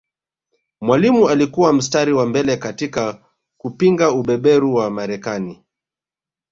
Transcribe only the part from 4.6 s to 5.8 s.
wa Marekani